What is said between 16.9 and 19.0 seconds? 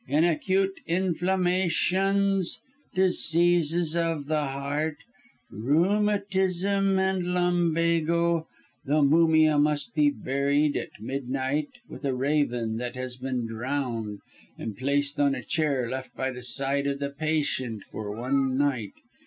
the patient for one night.